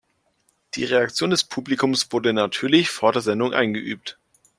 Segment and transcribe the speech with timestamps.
[0.73, 4.17] Die Reaktion des Publikums wurde natürlich vor der Sendung eingeübt.